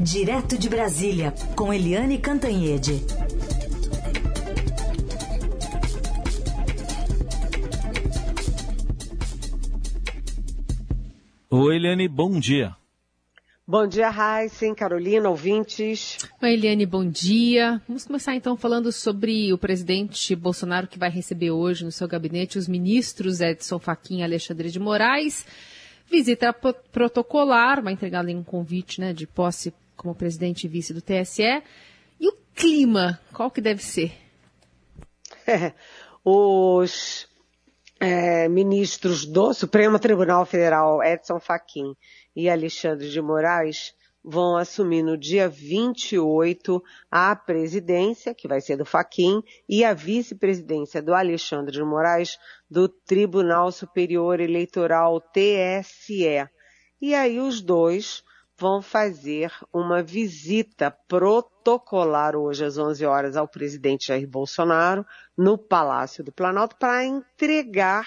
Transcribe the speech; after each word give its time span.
Direto 0.00 0.56
de 0.56 0.68
Brasília, 0.68 1.34
com 1.56 1.74
Eliane 1.74 2.18
Cantanhede. 2.18 3.04
Oi, 11.50 11.76
Eliane, 11.76 12.06
bom 12.06 12.38
dia. 12.38 12.76
Bom 13.66 13.88
dia, 13.88 14.08
Raíssen, 14.08 14.72
Carolina, 14.72 15.28
ouvintes. 15.28 16.18
Oi, 16.40 16.52
Eliane, 16.52 16.86
bom 16.86 17.04
dia. 17.04 17.82
Vamos 17.88 18.04
começar 18.04 18.36
então 18.36 18.56
falando 18.56 18.92
sobre 18.92 19.52
o 19.52 19.58
presidente 19.58 20.36
Bolsonaro 20.36 20.86
que 20.86 20.98
vai 20.98 21.10
receber 21.10 21.50
hoje 21.50 21.84
no 21.84 21.90
seu 21.90 22.06
gabinete 22.06 22.56
os 22.56 22.68
ministros 22.68 23.40
Edson 23.40 23.80
Fachin 23.80 24.20
e 24.20 24.22
Alexandre 24.22 24.70
de 24.70 24.78
Moraes. 24.78 25.44
Visita 26.08 26.52
protocolar, 26.52 27.82
vai 27.82 27.94
entregar 27.94 28.20
ali 28.20 28.34
um 28.34 28.44
convite 28.44 29.00
né, 29.00 29.12
de 29.12 29.26
posse 29.26 29.74
como 29.98 30.14
presidente 30.14 30.64
e 30.64 30.68
vice 30.68 30.94
do 30.94 31.02
TSE. 31.02 31.62
E 32.18 32.28
o 32.28 32.36
clima, 32.54 33.20
qual 33.34 33.50
que 33.50 33.60
deve 33.60 33.82
ser? 33.84 34.12
Os 36.24 37.28
é, 38.00 38.48
ministros 38.48 39.26
do 39.26 39.52
Supremo 39.52 39.98
Tribunal 39.98 40.46
Federal, 40.46 41.02
Edson 41.02 41.40
Fachin 41.40 41.94
e 42.34 42.48
Alexandre 42.48 43.10
de 43.10 43.20
Moraes, 43.20 43.92
vão 44.22 44.56
assumir 44.56 45.02
no 45.02 45.16
dia 45.16 45.48
28 45.48 46.82
a 47.10 47.34
presidência, 47.34 48.34
que 48.34 48.46
vai 48.46 48.60
ser 48.60 48.76
do 48.76 48.84
Faquim, 48.84 49.42
e 49.68 49.84
a 49.84 49.94
vice-presidência 49.94 51.00
do 51.00 51.14
Alexandre 51.14 51.72
de 51.72 51.82
Moraes 51.82 52.36
do 52.70 52.88
Tribunal 52.88 53.72
Superior 53.72 54.38
Eleitoral 54.38 55.20
TSE. 55.20 56.46
E 57.00 57.14
aí 57.14 57.40
os 57.40 57.62
dois 57.62 58.22
vão 58.58 58.82
fazer 58.82 59.52
uma 59.72 60.02
visita 60.02 60.90
protocolar 60.90 62.34
hoje 62.34 62.64
às 62.64 62.76
11 62.76 63.06
horas 63.06 63.36
ao 63.36 63.46
presidente 63.46 64.08
Jair 64.08 64.28
Bolsonaro 64.28 65.06
no 65.36 65.56
Palácio 65.56 66.24
do 66.24 66.32
Planalto 66.32 66.76
para 66.76 67.04
entregar 67.04 68.06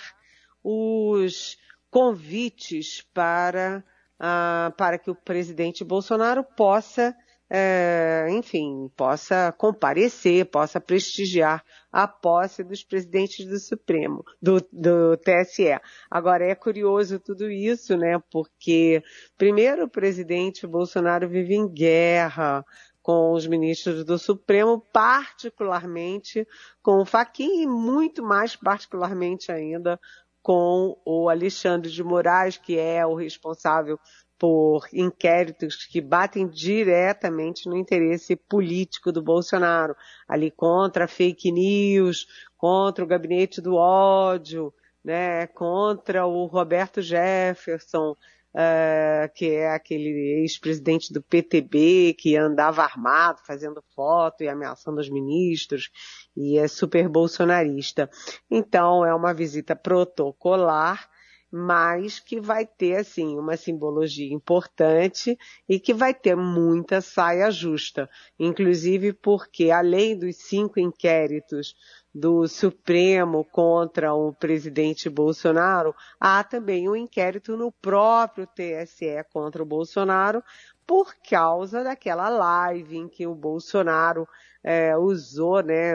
os 0.61 1.57
convites 1.89 3.01
para 3.13 3.83
ah, 4.19 4.71
para 4.77 4.99
que 4.99 5.09
o 5.09 5.15
presidente 5.15 5.83
Bolsonaro 5.83 6.43
possa, 6.43 7.15
é, 7.53 8.27
enfim, 8.29 8.89
possa 8.95 9.53
comparecer, 9.57 10.45
possa 10.45 10.79
prestigiar 10.79 11.61
a 11.91 12.07
posse 12.07 12.63
dos 12.63 12.81
presidentes 12.81 13.45
do 13.45 13.59
Supremo, 13.59 14.23
do, 14.41 14.65
do 14.71 15.17
TSE. 15.17 15.77
Agora 16.09 16.45
é 16.45 16.55
curioso 16.55 17.19
tudo 17.19 17.51
isso, 17.51 17.97
né? 17.97 18.17
Porque 18.31 19.03
primeiro 19.37 19.83
o 19.83 19.89
presidente 19.89 20.65
Bolsonaro 20.65 21.27
vive 21.27 21.53
em 21.53 21.67
guerra 21.67 22.63
com 23.01 23.33
os 23.33 23.45
ministros 23.45 24.05
do 24.05 24.17
Supremo, 24.17 24.79
particularmente 24.93 26.47
com 26.81 27.01
o 27.01 27.05
Fachin 27.05 27.63
e 27.63 27.67
muito 27.67 28.23
mais 28.23 28.55
particularmente 28.55 29.51
ainda 29.51 29.99
com 30.41 30.97
o 31.05 31.27
Alexandre 31.27 31.91
de 31.91 32.01
Moraes, 32.01 32.57
que 32.57 32.79
é 32.79 33.05
o 33.05 33.13
responsável 33.13 33.99
por 34.41 34.87
inquéritos 34.91 35.85
que 35.85 36.01
batem 36.01 36.47
diretamente 36.47 37.69
no 37.69 37.77
interesse 37.77 38.35
político 38.35 39.11
do 39.11 39.21
Bolsonaro, 39.21 39.95
ali 40.27 40.49
contra 40.49 41.07
fake 41.07 41.51
news, 41.51 42.25
contra 42.57 43.03
o 43.03 43.07
gabinete 43.07 43.61
do 43.61 43.75
ódio, 43.75 44.73
né, 45.05 45.45
contra 45.45 46.25
o 46.25 46.47
Roberto 46.47 47.03
Jefferson, 47.03 48.13
uh, 48.13 49.31
que 49.35 49.45
é 49.51 49.69
aquele 49.69 50.41
ex-presidente 50.41 51.13
do 51.13 51.21
PTB 51.21 52.15
que 52.17 52.35
andava 52.35 52.81
armado, 52.81 53.41
fazendo 53.45 53.83
foto 53.95 54.41
e 54.43 54.49
ameaçando 54.49 54.99
os 54.99 55.07
ministros, 55.07 55.91
e 56.35 56.57
é 56.57 56.67
super 56.67 57.07
bolsonarista. 57.07 58.09
Então, 58.49 59.05
é 59.05 59.13
uma 59.13 59.35
visita 59.35 59.75
protocolar, 59.75 61.10
mas 61.51 62.19
que 62.19 62.39
vai 62.39 62.65
ter, 62.65 62.97
assim, 62.97 63.37
uma 63.37 63.57
simbologia 63.57 64.33
importante 64.33 65.37
e 65.67 65.79
que 65.79 65.93
vai 65.93 66.13
ter 66.13 66.35
muita 66.35 67.01
saia 67.01 67.51
justa. 67.51 68.09
Inclusive 68.39 69.11
porque, 69.11 69.69
além 69.69 70.17
dos 70.17 70.37
cinco 70.37 70.79
inquéritos 70.79 71.75
do 72.13 72.47
Supremo 72.47 73.43
contra 73.45 74.13
o 74.13 74.33
presidente 74.33 75.09
Bolsonaro, 75.09 75.93
há 76.19 76.43
também 76.43 76.89
um 76.89 76.95
inquérito 76.95 77.57
no 77.57 77.71
próprio 77.71 78.47
TSE 78.47 79.23
contra 79.31 79.61
o 79.61 79.65
Bolsonaro 79.65 80.43
por 80.85 81.15
causa 81.29 81.83
daquela 81.83 82.27
live 82.27 82.97
em 82.97 83.07
que 83.07 83.25
o 83.25 83.35
Bolsonaro 83.35 84.27
é, 84.63 84.95
usou, 84.97 85.63
né, 85.63 85.93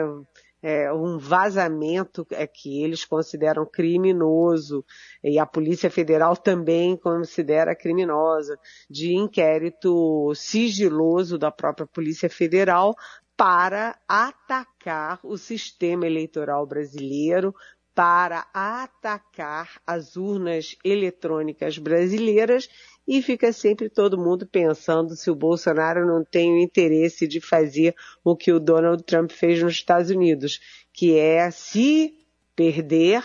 é, 0.67 0.91
um 0.91 1.17
vazamento 1.17 2.27
é, 2.29 2.45
que 2.45 2.83
eles 2.83 3.05
consideram 3.05 3.65
criminoso 3.65 4.83
e 5.23 5.39
a 5.39 5.45
Polícia 5.45 5.89
Federal 5.89 6.35
também 6.35 6.97
considera 6.97 7.73
criminosa 7.73 8.59
de 8.89 9.15
inquérito 9.15 10.33
sigiloso 10.35 11.37
da 11.37 11.49
própria 11.49 11.87
Polícia 11.87 12.29
Federal 12.29 12.93
para 13.37 13.97
atacar 14.05 15.21
o 15.23 15.37
sistema 15.37 16.05
eleitoral 16.05 16.67
brasileiro, 16.67 17.55
para 17.95 18.45
atacar 18.53 19.79
as 19.87 20.17
urnas 20.17 20.75
eletrônicas 20.83 21.77
brasileiras 21.77 22.67
e 23.07 23.21
fica 23.21 23.53
sempre 23.53 23.89
todo 23.89 24.17
mundo 24.17 24.45
pensando 24.45 25.15
se 25.15 25.31
o 25.31 25.35
Bolsonaro 25.35 26.05
não 26.05 26.25
tem 26.25 26.51
o 26.51 26.57
interesse 26.57 27.25
de 27.25 27.39
fazer 27.39 27.95
o 28.23 28.35
que 28.35 28.51
o 28.51 28.59
Donald 28.59 29.01
Trump 29.03 29.31
fez 29.31 29.63
nos 29.63 29.73
Estados 29.73 30.11
Unidos, 30.11 30.59
que 30.91 31.17
é 31.17 31.49
se 31.49 32.13
perder, 32.53 33.23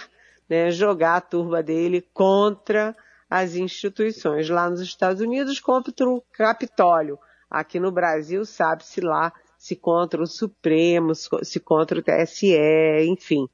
né, 0.48 0.70
jogar 0.70 1.16
a 1.16 1.20
turba 1.20 1.62
dele 1.62 2.06
contra 2.12 2.94
as 3.28 3.56
instituições 3.56 4.48
lá 4.48 4.70
nos 4.70 4.80
Estados 4.80 5.20
Unidos, 5.20 5.58
contra 5.58 6.08
o 6.08 6.22
Capitólio. 6.32 7.18
Aqui 7.50 7.80
no 7.80 7.90
Brasil, 7.90 8.44
sabe-se 8.44 9.00
lá 9.00 9.32
se 9.58 9.74
contra 9.74 10.22
o 10.22 10.26
Supremo, 10.26 11.12
se 11.14 11.58
contra 11.60 11.98
o 11.98 12.02
TSE, 12.02 12.54
enfim. 13.06 13.48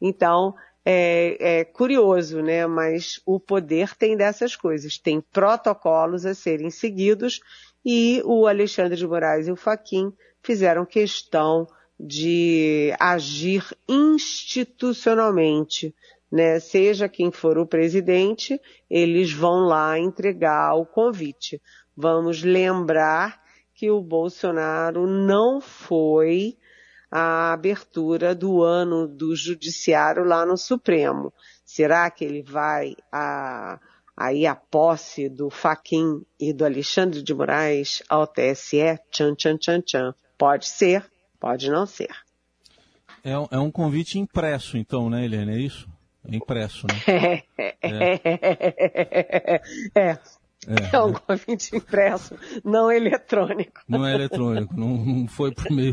Então, 0.00 0.54
é, 0.84 1.60
é, 1.60 1.64
curioso, 1.64 2.42
né? 2.42 2.66
Mas 2.66 3.20
o 3.24 3.40
poder 3.40 3.96
tem 3.96 4.16
dessas 4.16 4.54
coisas, 4.54 4.98
tem 4.98 5.20
protocolos 5.20 6.26
a 6.26 6.34
serem 6.34 6.70
seguidos 6.70 7.40
e 7.84 8.20
o 8.24 8.46
Alexandre 8.46 8.96
de 8.96 9.06
Moraes 9.06 9.48
e 9.48 9.52
o 9.52 9.56
Faquim 9.56 10.12
fizeram 10.42 10.84
questão 10.84 11.66
de 11.98 12.94
agir 12.98 13.64
institucionalmente, 13.88 15.94
né? 16.30 16.60
Seja 16.60 17.08
quem 17.08 17.30
for 17.30 17.56
o 17.56 17.66
presidente, 17.66 18.60
eles 18.90 19.32
vão 19.32 19.66
lá 19.66 19.98
entregar 19.98 20.74
o 20.74 20.84
convite. 20.84 21.62
Vamos 21.96 22.42
lembrar 22.42 23.40
que 23.74 23.90
o 23.90 24.00
Bolsonaro 24.00 25.06
não 25.06 25.60
foi 25.60 26.56
à 27.16 27.52
abertura 27.52 28.34
do 28.34 28.60
ano 28.60 29.06
do 29.06 29.36
judiciário 29.36 30.24
lá 30.24 30.44
no 30.44 30.56
Supremo. 30.56 31.32
Será 31.64 32.10
que 32.10 32.24
ele 32.24 32.42
vai 32.42 32.96
a, 33.12 33.78
aí 34.16 34.44
a 34.44 34.56
posse 34.56 35.28
do 35.28 35.48
Faquin 35.48 36.22
e 36.40 36.52
do 36.52 36.64
Alexandre 36.64 37.22
de 37.22 37.32
Moraes 37.32 38.02
ao 38.08 38.26
TSE? 38.26 38.98
Tchan, 39.12 39.36
tchan, 39.36 39.56
tchan, 39.56 39.80
tchan. 39.80 40.14
Pode 40.36 40.66
ser, 40.66 41.08
pode 41.38 41.70
não 41.70 41.86
ser. 41.86 42.10
É, 43.22 43.30
é 43.30 43.58
um 43.60 43.70
convite 43.70 44.18
impresso, 44.18 44.76
então, 44.76 45.08
né, 45.08 45.24
Helena? 45.24 45.52
É 45.52 45.58
isso? 45.58 45.88
É 46.28 46.34
impresso, 46.34 46.84
né? 46.88 47.42
É. 47.80 48.20
é. 49.44 49.60
é. 49.94 50.18
É, 50.68 50.96
é 50.96 51.02
um 51.02 51.12
convite 51.12 51.76
impresso, 51.76 52.36
não 52.64 52.90
eletrônico. 52.90 53.80
Não 53.88 54.06
é 54.06 54.14
eletrônico, 54.14 54.74
não, 54.76 54.96
não 54.96 55.28
foi 55.28 55.52
por 55.52 55.70
meio. 55.70 55.92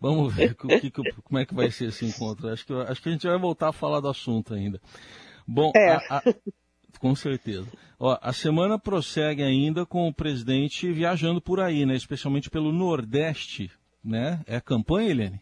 Vamos 0.00 0.34
ver 0.34 0.54
que, 0.54 0.90
como 0.90 1.38
é 1.38 1.44
que 1.44 1.54
vai 1.54 1.70
ser 1.70 1.86
esse 1.86 2.04
encontro. 2.04 2.48
Acho 2.48 2.66
que, 2.66 2.72
acho 2.72 3.02
que 3.02 3.08
a 3.08 3.12
gente 3.12 3.26
vai 3.26 3.38
voltar 3.38 3.68
a 3.68 3.72
falar 3.72 4.00
do 4.00 4.08
assunto 4.08 4.54
ainda. 4.54 4.80
Bom, 5.46 5.72
é. 5.74 5.92
a, 5.92 6.18
a, 6.18 6.22
com 6.98 7.14
certeza. 7.14 7.66
Ó, 7.98 8.18
a 8.20 8.32
semana 8.32 8.78
prossegue 8.78 9.42
ainda 9.42 9.84
com 9.84 10.08
o 10.08 10.14
presidente 10.14 10.90
viajando 10.92 11.40
por 11.40 11.60
aí, 11.60 11.84
né? 11.84 11.94
Especialmente 11.94 12.50
pelo 12.50 12.72
Nordeste, 12.72 13.70
né? 14.02 14.40
É 14.46 14.56
a 14.56 14.60
campanha, 14.60 15.10
Helene? 15.10 15.40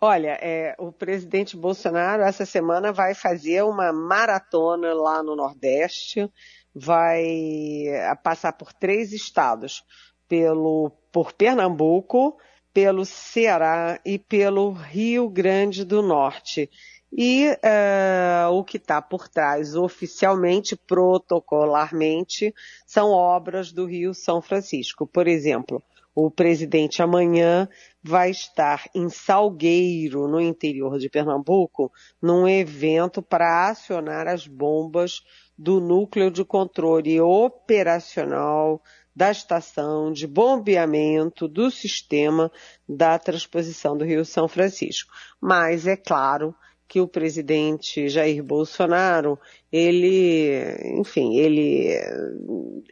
Olha, 0.00 0.38
é, 0.42 0.74
o 0.78 0.92
presidente 0.92 1.56
Bolsonaro 1.56 2.22
essa 2.22 2.44
semana 2.44 2.92
vai 2.92 3.14
fazer 3.14 3.62
uma 3.62 3.92
maratona 3.92 4.92
lá 4.92 5.22
no 5.22 5.36
Nordeste 5.36 6.30
vai 6.74 7.86
eh, 7.86 8.14
passar 8.22 8.52
por 8.52 8.72
três 8.72 9.12
estados, 9.12 9.84
pelo, 10.28 10.90
por 11.12 11.32
Pernambuco, 11.32 12.36
pelo 12.72 13.04
Ceará 13.04 14.00
e 14.04 14.18
pelo 14.18 14.72
Rio 14.72 15.28
Grande 15.28 15.84
do 15.84 16.02
Norte. 16.02 16.68
E 17.16 17.48
uh, 17.48 18.50
o 18.52 18.64
que 18.64 18.76
está 18.76 19.00
por 19.00 19.28
trás, 19.28 19.76
oficialmente, 19.76 20.74
protocolarmente, 20.74 22.52
são 22.84 23.10
obras 23.10 23.70
do 23.70 23.86
Rio 23.86 24.12
São 24.12 24.42
Francisco. 24.42 25.06
Por 25.06 25.28
exemplo, 25.28 25.80
o 26.12 26.28
presidente 26.28 27.00
amanhã 27.00 27.68
vai 28.04 28.30
estar 28.30 28.84
em 28.94 29.08
Salgueiro, 29.08 30.28
no 30.28 30.38
interior 30.38 30.98
de 30.98 31.08
Pernambuco, 31.08 31.90
num 32.20 32.46
evento 32.46 33.22
para 33.22 33.70
acionar 33.70 34.28
as 34.28 34.46
bombas 34.46 35.22
do 35.56 35.80
núcleo 35.80 36.30
de 36.30 36.44
controle 36.44 37.18
operacional 37.18 38.82
da 39.16 39.30
estação 39.30 40.12
de 40.12 40.26
bombeamento 40.26 41.48
do 41.48 41.70
sistema 41.70 42.52
da 42.86 43.18
transposição 43.18 43.96
do 43.96 44.04
Rio 44.04 44.24
São 44.24 44.48
Francisco. 44.48 45.10
Mas 45.40 45.86
é 45.86 45.96
claro 45.96 46.54
que 46.86 47.00
o 47.00 47.08
presidente 47.08 48.08
Jair 48.10 48.42
Bolsonaro, 48.42 49.38
ele, 49.72 50.76
enfim, 51.00 51.36
ele 51.36 51.88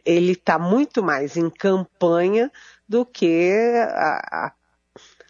ele 0.03 0.31
está 0.31 0.57
muito 0.57 1.03
mais 1.03 1.37
em 1.37 1.51
campanha 1.51 2.51
do 2.89 3.05
que 3.05 3.51
a, 3.87 4.47
a 4.47 4.53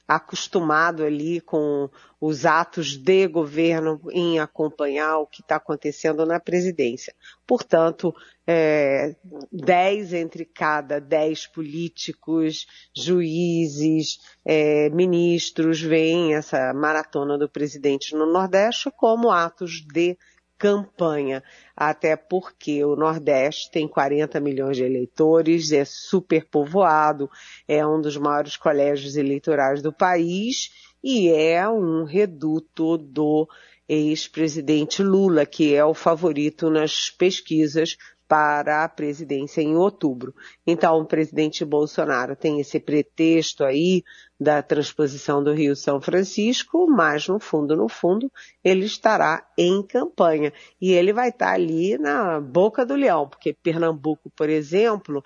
acostumado 0.07 1.03
ali 1.03 1.39
com 1.41 1.89
os 2.19 2.45
atos 2.45 2.97
de 2.97 3.27
governo 3.27 4.01
em 4.11 4.39
acompanhar 4.39 5.17
o 5.17 5.27
que 5.27 5.41
está 5.41 5.55
acontecendo 5.55 6.25
na 6.25 6.39
presidência. 6.39 7.13
Portanto, 7.47 8.13
é, 8.45 9.15
dez 9.51 10.13
entre 10.13 10.45
cada 10.45 11.00
dez 11.00 11.47
políticos, 11.47 12.65
juízes, 12.95 14.19
é, 14.45 14.89
ministros 14.89 15.81
veem 15.81 16.35
essa 16.35 16.73
maratona 16.73 17.38
do 17.38 17.50
presidente 17.50 18.15
no 18.15 18.25
Nordeste 18.25 18.91
como 18.97 19.31
atos 19.31 19.81
de 19.81 20.17
campanha, 20.57 21.44
até 21.75 22.15
porque 22.15 22.83
o 22.83 22.95
Nordeste 22.95 23.71
tem 23.71 23.88
40 23.88 24.39
milhões 24.39 24.77
de 24.77 24.83
eleitores, 24.83 25.71
é 25.71 25.83
super 25.85 26.45
povoado, 26.45 27.29
é 27.67 27.85
um 27.85 28.00
dos 28.00 28.17
maiores 28.17 28.55
colégios 28.55 29.15
eleitorais 29.15 29.81
do 29.81 29.91
país 29.91 30.71
e 31.03 31.29
é 31.29 31.67
um 31.67 32.03
reduto 32.03 32.97
do 32.97 33.47
ex-presidente 33.88 35.03
Lula, 35.03 35.45
que 35.45 35.75
é 35.75 35.83
o 35.83 35.94
favorito 35.94 36.69
nas 36.69 37.09
pesquisas 37.09 37.97
para 38.28 38.84
a 38.84 38.90
presidência 38.90 39.62
em 39.62 39.75
outubro. 39.75 40.34
Então, 40.66 41.00
o 41.00 41.06
presidente 41.06 41.64
Bolsonaro 41.64 42.36
tem 42.36 42.60
esse 42.60 42.80
pretexto 42.80 43.64
aí 43.64 44.04
da 44.40 44.62
transposição 44.62 45.44
do 45.44 45.54
Rio 45.54 45.75
São 45.75 46.02
Francisco, 46.02 46.88
mas 46.88 47.28
no 47.28 47.40
fundo, 47.40 47.75
no 47.75 47.88
fundo, 47.88 48.31
ele 48.64 48.86
estará 48.86 49.48
em 49.58 49.81
campanha. 49.84 50.52
E 50.81 50.92
ele 50.92 51.14
vai 51.14 51.30
estar 51.30 51.54
ali 51.54 51.98
na 51.98 52.40
boca 52.42 52.86
do 52.86 52.96
leão, 52.96 53.28
porque 53.28 53.54
Pernambuco, 53.54 54.31
por 54.36 54.50
exemplo, 54.50 55.24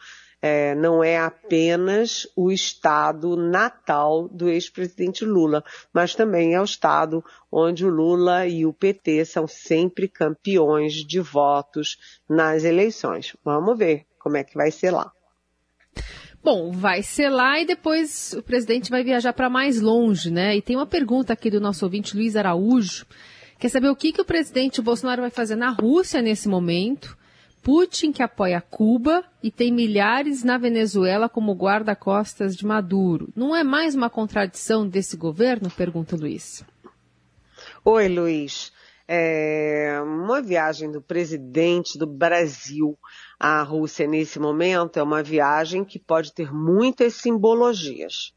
é, 0.48 0.76
não 0.76 1.04
é 1.04 1.18
apenas 1.18 2.26
o 2.36 2.50
estado 2.52 3.36
natal 3.36 4.30
do 4.30 4.48
ex-presidente 4.48 5.26
Lula, 5.26 5.64
mas 5.94 6.16
também 6.16 6.54
é 6.54 6.62
o 6.62 6.64
estado 6.64 7.24
onde 7.52 7.86
o 7.86 7.90
Lula 7.90 8.48
e 8.48 8.66
o 8.66 8.72
PT 8.72 9.26
são 9.26 9.46
sempre 9.46 10.08
campeões 10.08 10.94
de 10.94 11.20
votos 11.20 11.98
nas 12.30 12.64
eleições. 12.64 13.36
Vamos 13.44 13.78
ver 13.78 14.06
como 14.18 14.38
é 14.38 14.44
que 14.44 14.56
vai 14.56 14.72
ser 14.72 14.92
lá. 14.92 15.12
Bom, 16.44 16.72
vai 16.72 17.04
ser 17.04 17.30
lá 17.30 17.60
e 17.60 17.66
depois 17.66 18.34
o 18.34 18.42
presidente 18.42 18.90
vai 18.90 19.04
viajar 19.04 19.34
para 19.34 19.50
mais 19.50 19.82
longe, 19.82 20.32
né? 20.32 20.56
E 20.56 20.62
tem 20.62 20.78
uma 20.78 20.86
pergunta 20.86 21.34
aqui 21.34 21.50
do 21.50 21.60
nosso 21.60 21.84
ouvinte 21.84 22.16
Luiz 22.16 22.38
Araújo. 22.38 23.06
Quer 23.60 23.70
saber 23.70 23.90
o 23.90 23.96
que, 23.96 24.14
que 24.14 24.22
o 24.22 24.26
presidente 24.26 24.82
Bolsonaro 24.82 25.22
vai 25.22 25.32
fazer 25.32 25.56
na 25.56 25.72
Rússia 25.72 26.22
nesse 26.22 26.48
momento? 26.48 27.18
Putin 27.62 28.12
que 28.12 28.24
apoia 28.24 28.62
Cuba 28.62 29.24
e 29.44 29.52
tem 29.52 29.72
milhares 29.72 30.44
na 30.44 30.58
Venezuela 30.58 31.28
como 31.28 31.54
guarda-costas 31.54 32.56
de 32.56 32.66
Maduro. 32.66 33.30
Não 33.36 33.56
é 33.56 33.64
mais 33.64 33.96
uma 33.96 34.10
contradição 34.10 34.88
desse 34.88 35.18
governo? 35.18 35.70
Pergunta 35.70 36.16
Luiz. 36.16 36.64
Oi, 37.84 38.08
Luiz. 38.08 38.72
É 39.08 40.02
uma 40.04 40.42
viagem 40.42 40.92
do 40.92 41.02
presidente 41.02 41.98
do 41.98 42.06
Brasil 42.06 42.98
à 43.40 43.62
Rússia 43.62 44.08
nesse 44.08 44.40
momento 44.40 45.00
é 45.00 45.04
uma 45.04 45.24
viagem 45.24 45.86
que 45.86 45.98
pode 45.98 46.34
ter 46.34 46.54
muitas 46.54 47.14
simbologias, 47.14 48.34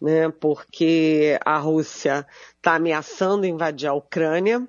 né? 0.00 0.28
Porque 0.28 1.38
a 1.44 1.58
Rússia 1.58 2.24
está 2.56 2.76
ameaçando 2.76 3.46
invadir 3.46 3.88
a 3.88 3.94
Ucrânia, 3.94 4.66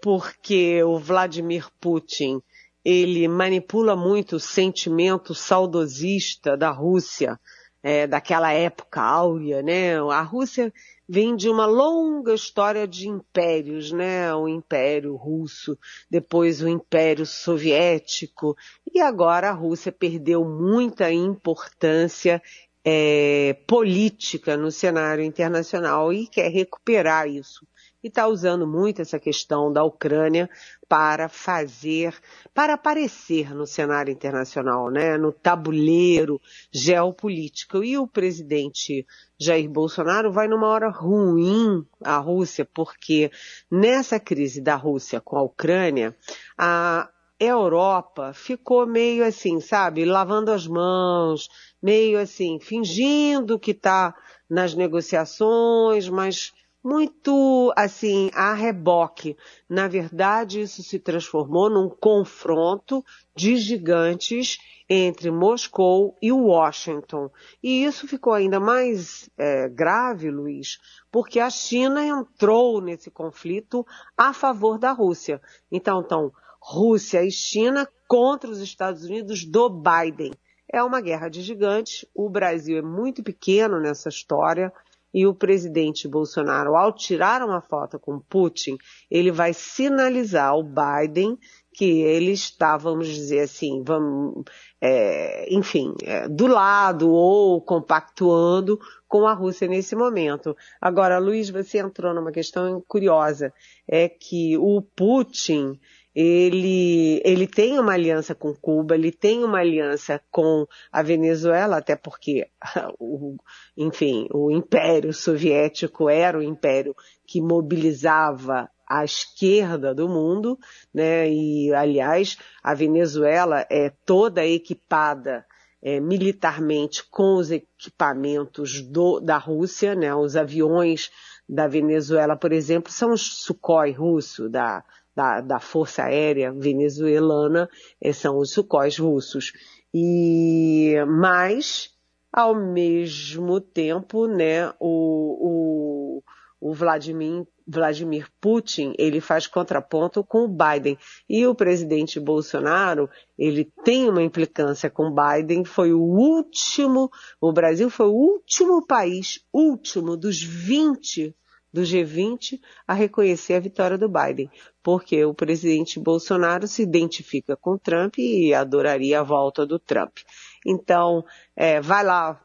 porque 0.00 0.82
o 0.84 0.98
Vladimir 0.98 1.66
Putin 1.80 2.40
ele 2.86 3.26
manipula 3.26 3.96
muito 3.96 4.36
o 4.36 4.40
sentimento 4.40 5.34
saudosista 5.34 6.56
da 6.56 6.70
Rússia, 6.70 7.36
é, 7.82 8.06
daquela 8.06 8.52
época 8.52 9.02
áurea, 9.02 9.60
né? 9.60 9.96
A 9.98 10.22
Rússia 10.22 10.72
vem 11.08 11.34
de 11.34 11.48
uma 11.48 11.66
longa 11.66 12.32
história 12.32 12.86
de 12.86 13.08
impérios, 13.08 13.90
né? 13.90 14.32
O 14.32 14.46
Império 14.46 15.16
Russo, 15.16 15.76
depois 16.08 16.62
o 16.62 16.68
Império 16.68 17.26
Soviético, 17.26 18.56
e 18.94 19.00
agora 19.00 19.50
a 19.50 19.52
Rússia 19.52 19.90
perdeu 19.90 20.44
muita 20.44 21.10
importância 21.10 22.40
é, 22.84 23.56
política 23.66 24.56
no 24.56 24.70
cenário 24.70 25.24
internacional 25.24 26.12
e 26.12 26.28
quer 26.28 26.52
recuperar 26.52 27.28
isso 27.28 27.66
e 28.02 28.08
está 28.08 28.26
usando 28.26 28.66
muito 28.66 29.02
essa 29.02 29.18
questão 29.18 29.72
da 29.72 29.82
Ucrânia 29.82 30.48
para 30.88 31.28
fazer, 31.28 32.14
para 32.54 32.74
aparecer 32.74 33.54
no 33.54 33.66
cenário 33.66 34.12
internacional, 34.12 34.90
né, 34.90 35.16
no 35.18 35.32
tabuleiro 35.32 36.40
geopolítico. 36.70 37.82
E 37.82 37.98
o 37.98 38.06
presidente 38.06 39.06
Jair 39.38 39.68
Bolsonaro 39.68 40.30
vai 40.30 40.46
numa 40.46 40.68
hora 40.68 40.88
ruim 40.88 41.84
à 42.04 42.18
Rússia, 42.18 42.64
porque 42.64 43.30
nessa 43.70 44.20
crise 44.20 44.60
da 44.60 44.76
Rússia 44.76 45.20
com 45.20 45.36
a 45.36 45.42
Ucrânia, 45.42 46.14
a 46.56 47.10
Europa 47.38 48.32
ficou 48.32 48.86
meio 48.86 49.24
assim, 49.24 49.60
sabe, 49.60 50.04
lavando 50.04 50.50
as 50.50 50.66
mãos, 50.66 51.48
meio 51.82 52.18
assim, 52.18 52.58
fingindo 52.58 53.58
que 53.58 53.72
está 53.72 54.14
nas 54.48 54.74
negociações, 54.74 56.08
mas 56.08 56.54
muito 56.86 57.72
assim 57.74 58.30
a 58.32 58.54
reboque. 58.54 59.36
Na 59.68 59.88
verdade, 59.88 60.60
isso 60.60 60.84
se 60.84 61.00
transformou 61.00 61.68
num 61.68 61.88
confronto 61.88 63.04
de 63.34 63.56
gigantes 63.56 64.58
entre 64.88 65.32
Moscou 65.32 66.16
e 66.22 66.30
Washington. 66.30 67.28
E 67.60 67.84
isso 67.84 68.06
ficou 68.06 68.32
ainda 68.32 68.60
mais 68.60 69.28
é, 69.36 69.68
grave, 69.68 70.30
Luiz, 70.30 70.78
porque 71.10 71.40
a 71.40 71.50
China 71.50 72.04
entrou 72.04 72.80
nesse 72.80 73.10
conflito 73.10 73.84
a 74.16 74.32
favor 74.32 74.78
da 74.78 74.92
Rússia. 74.92 75.42
Então, 75.72 76.00
então 76.00 76.32
Rússia 76.60 77.24
e 77.24 77.32
China 77.32 77.88
contra 78.06 78.48
os 78.48 78.60
Estados 78.60 79.02
Unidos 79.02 79.44
do 79.44 79.68
Biden. 79.68 80.32
É 80.72 80.80
uma 80.82 81.00
guerra 81.00 81.28
de 81.28 81.42
gigantes. 81.42 82.06
O 82.14 82.28
Brasil 82.30 82.78
é 82.78 82.82
muito 82.82 83.24
pequeno 83.24 83.80
nessa 83.80 84.08
história 84.08 84.72
e 85.16 85.26
o 85.26 85.34
presidente 85.34 86.06
Bolsonaro, 86.06 86.76
ao 86.76 86.92
tirar 86.92 87.42
uma 87.42 87.62
foto 87.62 87.98
com 87.98 88.20
Putin, 88.20 88.76
ele 89.10 89.32
vai 89.32 89.54
sinalizar 89.54 90.50
ao 90.50 90.62
Biden 90.62 91.38
que 91.72 92.02
ele 92.02 92.32
está, 92.32 92.76
vamos 92.76 93.08
dizer 93.08 93.40
assim, 93.40 93.82
vamos, 93.82 94.44
é, 94.78 95.46
enfim, 95.50 95.94
é, 96.02 96.28
do 96.28 96.46
lado 96.46 97.10
ou 97.10 97.62
compactuando 97.62 98.78
com 99.08 99.26
a 99.26 99.32
Rússia 99.32 99.66
nesse 99.66 99.96
momento. 99.96 100.54
Agora, 100.78 101.18
Luiz, 101.18 101.48
você 101.48 101.78
entrou 101.78 102.12
numa 102.12 102.30
questão 102.30 102.84
curiosa, 102.86 103.54
é 103.88 104.10
que 104.10 104.58
o 104.58 104.82
Putin, 104.82 105.80
ele, 106.18 107.20
ele 107.26 107.46
tem 107.46 107.78
uma 107.78 107.92
aliança 107.92 108.34
com 108.34 108.54
Cuba, 108.54 108.94
ele 108.94 109.12
tem 109.12 109.44
uma 109.44 109.58
aliança 109.58 110.18
com 110.30 110.66
a 110.90 111.02
Venezuela, 111.02 111.76
até 111.76 111.94
porque, 111.94 112.48
o, 112.98 113.36
enfim, 113.76 114.26
o 114.32 114.50
Império 114.50 115.12
Soviético 115.12 116.08
era 116.08 116.38
o 116.38 116.42
império 116.42 116.96
que 117.26 117.38
mobilizava 117.42 118.66
a 118.88 119.04
esquerda 119.04 119.94
do 119.94 120.08
mundo, 120.08 120.58
né? 120.94 121.30
E, 121.30 121.74
aliás, 121.74 122.38
a 122.62 122.72
Venezuela 122.72 123.66
é 123.70 123.92
toda 124.06 124.46
equipada 124.46 125.44
é, 125.82 126.00
militarmente 126.00 127.04
com 127.10 127.34
os 127.34 127.50
equipamentos 127.50 128.80
do, 128.80 129.20
da 129.20 129.36
Rússia, 129.36 129.94
né? 129.94 130.14
Os 130.14 130.34
aviões 130.34 131.10
da 131.46 131.68
Venezuela, 131.68 132.36
por 132.36 132.52
exemplo, 132.52 132.90
são 132.90 133.12
os 133.12 133.42
Sukhoi 133.42 133.92
russo, 133.92 134.48
da 134.48 134.82
da, 135.16 135.40
da 135.40 135.58
Força 135.58 136.04
Aérea 136.04 136.52
venezuelana 136.52 137.70
eh, 137.98 138.12
são 138.12 138.36
os 138.38 138.50
sucóis 138.52 138.98
russos. 138.98 139.52
E, 139.94 140.94
mas, 141.08 141.90
ao 142.30 142.54
mesmo 142.54 143.58
tempo, 143.58 144.26
né, 144.26 144.68
o, 144.78 146.20
o, 146.20 146.22
o 146.60 146.74
Vladimir, 146.74 147.46
Vladimir 147.66 148.28
Putin, 148.38 148.92
ele 148.98 149.18
faz 149.22 149.46
contraponto 149.46 150.22
com 150.22 150.44
o 150.44 150.48
Biden. 150.48 150.98
E 151.26 151.46
o 151.46 151.54
presidente 151.54 152.20
Bolsonaro, 152.20 153.08
ele 153.38 153.72
tem 153.84 154.10
uma 154.10 154.22
implicância 154.22 154.90
com 154.90 155.04
o 155.04 155.14
Biden, 155.14 155.64
foi 155.64 155.94
o 155.94 156.02
último, 156.02 157.10
o 157.40 157.50
Brasil 157.52 157.88
foi 157.88 158.06
o 158.06 158.14
último 158.14 158.86
país, 158.86 159.42
último 159.50 160.14
dos 160.14 160.42
20 160.42 161.34
do 161.76 161.82
G20 161.82 162.58
a 162.88 162.94
reconhecer 162.94 163.52
a 163.52 163.60
vitória 163.60 163.98
do 163.98 164.08
Biden, 164.08 164.50
porque 164.82 165.22
o 165.26 165.34
presidente 165.34 166.00
Bolsonaro 166.00 166.66
se 166.66 166.82
identifica 166.82 167.54
com 167.54 167.76
Trump 167.76 168.16
e 168.16 168.54
adoraria 168.54 169.20
a 169.20 169.22
volta 169.22 169.66
do 169.66 169.78
Trump. 169.78 170.16
Então, 170.64 171.22
é, 171.54 171.78
vai 171.78 172.02
lá 172.02 172.40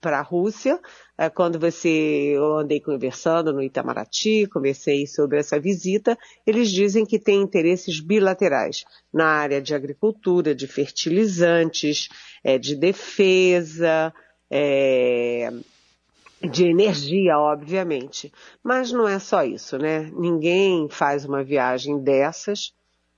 para 0.00 0.20
a 0.20 0.22
Rússia, 0.22 0.80
é, 1.18 1.28
quando 1.28 1.58
você, 1.58 2.32
eu 2.34 2.56
andei 2.56 2.80
conversando 2.80 3.52
no 3.52 3.62
Itamaraty, 3.62 4.46
conversei 4.46 5.06
sobre 5.06 5.38
essa 5.38 5.60
visita, 5.60 6.16
eles 6.46 6.70
dizem 6.70 7.04
que 7.04 7.18
tem 7.18 7.42
interesses 7.42 8.00
bilaterais 8.00 8.84
na 9.12 9.26
área 9.26 9.60
de 9.60 9.74
agricultura, 9.74 10.54
de 10.54 10.66
fertilizantes, 10.66 12.08
é, 12.42 12.58
de 12.58 12.74
defesa, 12.74 14.12
é, 14.50 15.52
de 16.42 16.64
energia, 16.64 17.38
obviamente. 17.38 18.32
Mas 18.62 18.92
não 18.92 19.08
é 19.08 19.18
só 19.18 19.42
isso, 19.44 19.78
né? 19.78 20.10
Ninguém 20.14 20.88
faz 20.88 21.24
uma 21.24 21.42
viagem 21.42 21.98
dessas 21.98 22.74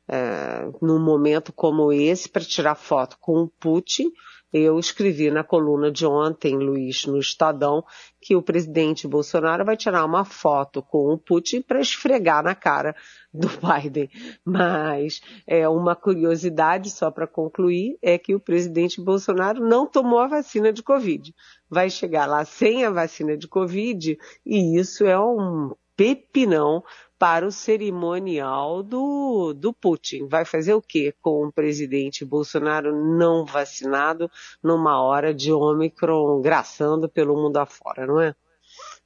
é, 0.08 0.70
num 0.80 0.98
momento 0.98 1.52
como 1.52 1.92
esse 1.92 2.28
para 2.28 2.44
tirar 2.44 2.75
foto 2.75 3.18
com 3.20 3.42
o 3.42 3.48
Putin. 3.48 4.10
Eu 4.52 4.78
escrevi 4.78 5.31
na 5.31 5.45
coluna 5.45 5.90
de 5.90 6.07
ontem, 6.07 6.57
Luiz, 6.57 7.05
no 7.05 7.19
Estadão, 7.19 7.85
que 8.21 8.35
o 8.35 8.43
presidente 8.43 9.07
Bolsonaro 9.07 9.64
vai 9.64 9.76
tirar 9.76 10.05
uma 10.05 10.25
foto 10.25 10.83
com 10.83 11.12
o 11.12 11.19
Putin 11.19 11.61
para 11.61 11.81
esfregar 11.81 12.43
na 12.43 12.55
cara 12.55 12.97
do 13.33 13.49
Biden. 13.61 14.09
Mas 14.43 15.21
é 15.47 15.69
uma 15.69 15.95
curiosidade, 15.95 16.90
só 16.90 17.11
para 17.11 17.26
concluir, 17.26 17.99
é 18.00 18.17
que 18.17 18.35
o 18.35 18.40
presidente 18.40 19.02
Bolsonaro 19.02 19.61
não 19.61 19.87
tomou 19.87 20.21
a 20.21 20.28
vacina 20.28 20.73
de 20.73 20.83
Covid. 20.83 21.35
Vai 21.69 21.90
chegar 21.90 22.25
lá 22.25 22.43
sem 22.45 22.87
a 22.87 22.90
vacina 22.90 23.37
de 23.37 23.47
Covid 23.47 24.19
e 24.47 24.78
isso 24.78 25.05
é 25.05 25.21
um 25.21 25.75
pepinão 25.99 26.85
para 27.19 27.45
o 27.45 27.50
cerimonial 27.50 28.85
do, 28.85 29.52
do 29.52 29.73
Putin. 29.73 30.28
Vai 30.28 30.45
fazer 30.45 30.73
o 30.73 30.81
quê 30.81 31.12
com 31.21 31.45
o 31.45 31.52
presidente 31.52 32.25
Bolsonaro 32.25 32.95
não 33.19 33.45
vacinado 33.45 34.31
numa 34.62 35.02
hora 35.02 35.35
de 35.35 35.52
Ômicron 35.52 36.40
graçando 36.40 37.09
pelo 37.09 37.35
mundo 37.35 37.57
afora, 37.57 38.07
não 38.07 38.21
é? 38.21 38.33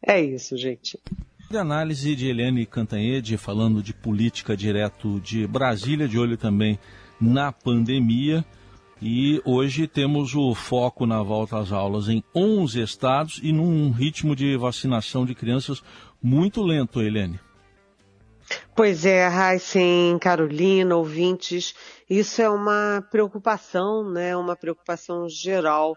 É 0.07 0.21
isso, 0.21 0.55
gente. 0.59 1.01
De 1.51 1.57
análise 1.57 2.15
de 2.15 2.29
Eliane 2.29 2.67
Cantanhede, 2.67 3.39
falando 3.39 3.83
de 3.83 3.95
política 3.95 4.55
direto 4.55 5.19
de 5.21 5.47
Brasília, 5.47 6.07
de 6.07 6.19
olho 6.19 6.37
também 6.37 6.79
na 7.19 7.51
pandemia. 7.51 8.45
E 9.01 9.41
hoje 9.45 9.89
temos 9.89 10.35
o 10.35 10.55
foco 10.55 11.07
na 11.07 11.23
volta 11.23 11.59
às 11.59 11.73
aulas 11.73 12.09
em 12.09 12.23
11 12.35 12.81
estados 12.81 13.41
e 13.43 13.53
num 13.53 13.91
ritmo 13.91 14.37
de 14.37 14.57
vacinação 14.57 15.25
de 15.27 15.35
crianças 15.35 15.83
muito 16.23 16.63
lento, 16.63 17.01
Eliane. 17.01 17.41
Pois 18.75 19.05
é, 19.05 19.29
Heisen, 19.29 20.19
Carolina, 20.19 20.97
ouvintes, 20.97 21.75
isso 22.09 22.41
é 22.43 22.49
uma 22.49 23.07
preocupação, 23.11 24.09
né? 24.11 24.37
Uma 24.37 24.57
preocupação 24.57 25.29
geral, 25.29 25.97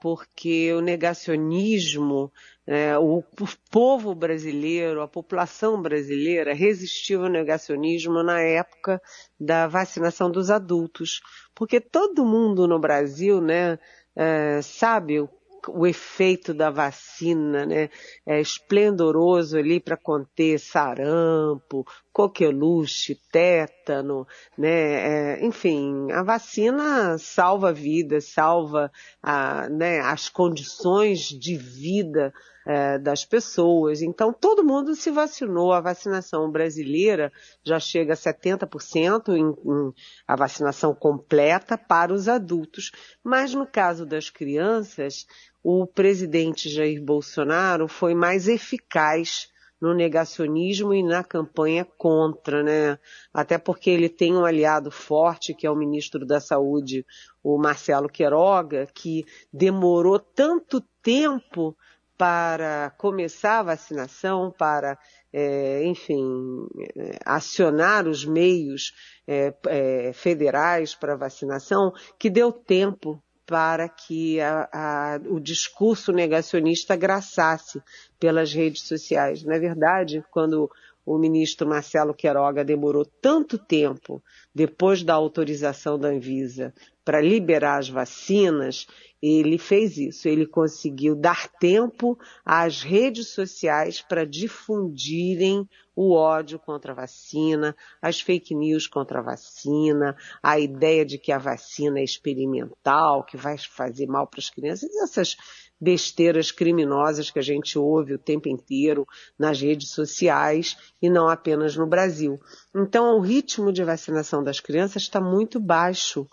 porque 0.00 0.72
o 0.72 0.80
negacionismo, 0.80 2.32
né? 2.66 2.98
o 2.98 3.22
povo 3.70 4.14
brasileiro, 4.14 5.02
a 5.02 5.08
população 5.08 5.80
brasileira 5.80 6.52
resistiu 6.52 7.24
ao 7.24 7.30
negacionismo 7.30 8.22
na 8.22 8.40
época 8.40 9.00
da 9.38 9.66
vacinação 9.66 10.30
dos 10.30 10.50
adultos, 10.50 11.20
porque 11.54 11.80
todo 11.80 12.24
mundo 12.24 12.66
no 12.66 12.78
Brasil, 12.78 13.40
né? 13.40 13.78
É, 14.18 14.60
sabe 14.62 15.20
o 15.20 15.28
o 15.68 15.86
efeito 15.86 16.52
da 16.54 16.70
vacina, 16.70 17.66
né? 17.66 17.88
É 18.24 18.40
esplendoroso 18.40 19.58
ali 19.58 19.80
para 19.80 19.96
conter 19.96 20.58
sarampo, 20.58 21.84
coqueluche, 22.16 23.20
tétano, 23.30 24.26
né? 24.56 24.70
É, 24.70 25.44
enfim, 25.44 26.10
a 26.12 26.22
vacina 26.22 27.18
salva 27.18 27.74
vidas, 27.74 28.24
salva 28.32 28.90
a, 29.22 29.68
né, 29.68 30.00
as 30.00 30.30
condições 30.30 31.28
de 31.28 31.58
vida 31.58 32.32
é, 32.64 32.98
das 32.98 33.22
pessoas. 33.26 34.00
Então, 34.00 34.32
todo 34.32 34.64
mundo 34.64 34.94
se 34.94 35.10
vacinou. 35.10 35.74
A 35.74 35.80
vacinação 35.82 36.50
brasileira 36.50 37.30
já 37.62 37.78
chega 37.78 38.14
a 38.14 38.16
70% 38.16 39.36
em, 39.36 39.50
em 39.50 39.92
a 40.26 40.34
vacinação 40.34 40.94
completa 40.94 41.76
para 41.76 42.14
os 42.14 42.30
adultos. 42.30 42.92
Mas 43.22 43.52
no 43.52 43.66
caso 43.66 44.06
das 44.06 44.30
crianças, 44.30 45.26
o 45.62 45.86
presidente 45.86 46.70
Jair 46.70 47.02
Bolsonaro 47.02 47.86
foi 47.86 48.14
mais 48.14 48.48
eficaz 48.48 49.54
no 49.80 49.94
negacionismo 49.94 50.94
e 50.94 51.02
na 51.02 51.22
campanha 51.22 51.84
contra, 51.84 52.62
né? 52.62 52.98
Até 53.32 53.58
porque 53.58 53.90
ele 53.90 54.08
tem 54.08 54.34
um 54.34 54.44
aliado 54.44 54.90
forte, 54.90 55.54
que 55.54 55.66
é 55.66 55.70
o 55.70 55.76
ministro 55.76 56.24
da 56.24 56.40
Saúde, 56.40 57.04
o 57.42 57.58
Marcelo 57.58 58.08
Queiroga, 58.08 58.88
que 58.94 59.24
demorou 59.52 60.18
tanto 60.18 60.80
tempo 61.02 61.76
para 62.16 62.90
começar 62.96 63.60
a 63.60 63.64
vacinação, 63.64 64.50
para, 64.50 64.98
é, 65.32 65.84
enfim, 65.84 66.66
é, 66.96 67.18
acionar 67.24 68.08
os 68.08 68.24
meios 68.24 68.94
é, 69.26 69.54
é, 69.66 70.12
federais 70.14 70.94
para 70.94 71.14
vacinação, 71.14 71.92
que 72.18 72.30
deu 72.30 72.50
tempo 72.50 73.22
para 73.46 73.88
que 73.88 74.40
a, 74.40 74.68
a, 74.72 75.20
o 75.28 75.38
discurso 75.38 76.12
negacionista 76.12 76.96
graçasse 76.96 77.80
pelas 78.18 78.52
redes 78.52 78.82
sociais. 78.82 79.44
Na 79.44 79.58
verdade, 79.58 80.24
quando 80.30 80.70
o 81.06 81.16
ministro 81.16 81.68
Marcelo 81.68 82.12
Queiroga 82.12 82.64
demorou 82.64 83.04
tanto 83.04 83.56
tempo 83.56 84.20
depois 84.52 85.04
da 85.04 85.14
autorização 85.14 85.96
da 85.96 86.08
Anvisa 86.08 86.74
para 87.06 87.20
liberar 87.20 87.78
as 87.78 87.88
vacinas, 87.88 88.88
ele 89.22 89.58
fez 89.58 89.96
isso. 89.96 90.28
Ele 90.28 90.44
conseguiu 90.44 91.14
dar 91.14 91.48
tempo 91.60 92.18
às 92.44 92.82
redes 92.82 93.28
sociais 93.28 94.02
para 94.02 94.26
difundirem 94.26 95.68
o 95.94 96.12
ódio 96.12 96.58
contra 96.58 96.90
a 96.90 96.96
vacina, 96.96 97.74
as 98.02 98.20
fake 98.20 98.54
news 98.56 98.88
contra 98.88 99.20
a 99.20 99.22
vacina, 99.22 100.16
a 100.42 100.58
ideia 100.58 101.06
de 101.06 101.16
que 101.16 101.30
a 101.30 101.38
vacina 101.38 102.00
é 102.00 102.04
experimental, 102.04 103.24
que 103.24 103.36
vai 103.36 103.56
fazer 103.56 104.06
mal 104.06 104.26
para 104.26 104.40
as 104.40 104.50
crianças, 104.50 104.94
essas 104.96 105.36
besteiras 105.80 106.50
criminosas 106.50 107.30
que 107.30 107.38
a 107.38 107.42
gente 107.42 107.78
ouve 107.78 108.14
o 108.14 108.18
tempo 108.18 108.48
inteiro 108.48 109.06
nas 109.38 109.60
redes 109.60 109.90
sociais 109.90 110.76
e 111.00 111.10
não 111.10 111.28
apenas 111.28 111.76
no 111.76 111.86
Brasil. 111.86 112.40
Então, 112.74 113.16
o 113.16 113.20
ritmo 113.20 113.72
de 113.72 113.84
vacinação 113.84 114.42
das 114.42 114.60
crianças 114.60 115.02
está 115.02 115.20
muito 115.20 115.60
baixo 115.60 116.26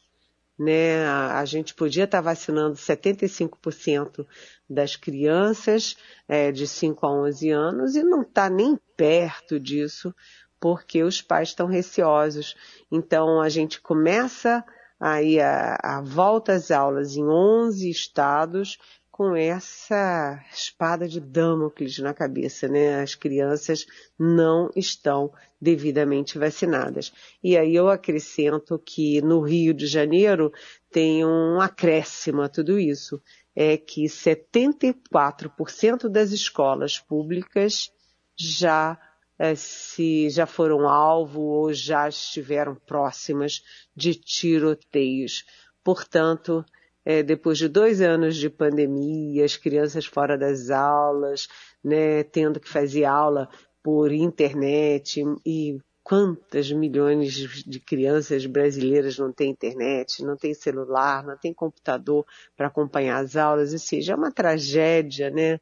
né? 0.58 1.06
A, 1.08 1.44
gente 1.46 1.74
podia 1.74 2.04
estar 2.04 2.22
vacinando 2.22 2.76
75% 2.76 4.26
das 4.70 4.96
crianças 4.96 5.98
é, 6.28 6.52
de 6.52 6.68
5 6.68 7.06
a 7.06 7.12
11 7.12 7.50
anos 7.50 7.96
e 7.96 8.04
não 8.04 8.22
está 8.22 8.50
nem 8.50 8.78
perto 8.96 9.60
disso, 9.60 10.14
porque 10.60 11.04
os 11.04 11.22
pais 11.22 11.50
estão 11.50 11.68
receosos. 11.68 12.56
Então 12.92 13.42
a 13.42 13.50
gente 13.50 13.82
começa 13.82 14.64
aí 15.00 15.40
a, 15.40 15.78
a 15.82 16.02
volta 16.02 16.54
às 16.54 16.72
aulas 16.72 17.16
em 17.16 17.28
11 17.28 17.90
estados 17.90 18.78
com 19.14 19.34
essa 19.36 20.44
espada 20.52 21.08
de 21.08 21.20
Damocles 21.20 22.00
na 22.00 22.16
cabeça, 22.16 22.68
né? 22.68 23.00
As 23.00 23.14
crianças 23.14 23.86
não 24.18 24.72
estão 24.76 25.32
devidamente 25.62 26.40
vacinadas. 26.40 27.14
E 27.44 27.56
aí 27.56 27.76
eu 27.76 27.90
acrescento 27.90 28.82
que 28.84 29.22
no 29.22 29.42
Rio 29.42 29.72
de 29.72 29.86
Janeiro 29.86 30.52
tem 30.90 31.24
um 31.24 31.62
acréscimo 31.62 32.42
a 32.42 32.50
tudo 32.50 32.80
isso, 32.80 33.22
é 33.56 33.78
que 33.78 34.06
74% 34.06 36.10
das 36.10 36.32
escolas 36.32 36.98
públicas 36.98 37.92
já 38.36 39.00
é, 39.38 39.54
se 39.54 40.28
já 40.32 40.48
foram 40.48 40.90
alvo 40.90 41.42
ou 41.42 41.72
já 41.72 42.10
estiveram 42.10 42.74
próximas 42.74 43.62
de 43.96 44.16
tiroteios. 44.16 45.46
Portanto, 45.84 46.66
é, 47.06 47.22
depois 47.24 47.58
de 47.58 47.68
dois 47.68 48.02
anos 48.02 48.36
de 48.36 48.50
pandemia, 48.50 49.46
as 49.46 49.58
crianças 49.58 50.06
fora 50.06 50.38
das 50.38 50.70
aulas, 50.70 51.48
né, 51.84 52.24
tendo 52.24 52.60
que 52.60 52.70
fazer 52.70 53.06
aula 53.06 53.50
por 53.82 54.12
internet 54.12 55.24
e 55.46 55.78
quantas 56.04 56.72
milhões 56.72 57.34
de 57.66 57.80
crianças 57.80 58.46
brasileiras 58.46 59.18
não 59.18 59.32
têm 59.32 59.52
internet, 59.52 60.24
não 60.24 60.36
têm 60.36 60.54
celular, 60.54 61.26
não 61.26 61.38
têm 61.38 61.54
computador 61.54 62.26
para 62.56 62.68
acompanhar 62.68 63.24
as 63.24 63.36
aulas, 63.36 63.74
ou 63.74 63.80
seja, 63.80 64.14
é 64.14 64.16
uma 64.16 64.32
tragédia, 64.32 65.30
né? 65.30 65.60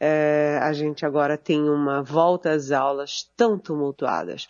é, 0.00 0.58
a 0.62 0.72
gente 0.72 1.04
agora 1.04 1.36
tem 1.36 1.60
uma 1.68 2.02
volta 2.02 2.50
às 2.50 2.70
aulas 2.70 3.30
tão 3.36 3.58
tumultuadas. 3.58 4.46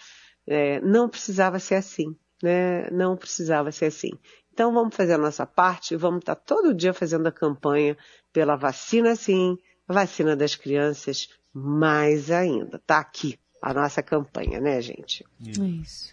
É, 0.46 0.80
não 0.80 1.08
precisava 1.08 1.58
ser 1.58 1.76
assim, 1.76 2.16
né? 2.42 2.90
Não 2.90 3.16
precisava 3.16 3.72
ser 3.72 3.86
assim. 3.86 4.10
Então 4.58 4.72
vamos 4.72 4.96
fazer 4.96 5.12
a 5.12 5.18
nossa 5.18 5.46
parte, 5.46 5.94
vamos 5.94 6.18
estar 6.18 6.34
todo 6.34 6.74
dia 6.74 6.92
fazendo 6.92 7.28
a 7.28 7.30
campanha 7.30 7.96
pela 8.32 8.56
vacina 8.56 9.14
sim, 9.14 9.56
vacina 9.86 10.34
das 10.34 10.56
crianças 10.56 11.28
mais 11.52 12.28
ainda. 12.28 12.82
Tá 12.84 12.98
aqui 12.98 13.38
a 13.62 13.72
nossa 13.72 14.02
campanha, 14.02 14.58
né, 14.58 14.80
gente? 14.82 15.24
É 15.46 15.62
isso. 15.62 16.12